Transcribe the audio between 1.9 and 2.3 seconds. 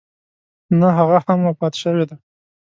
ده.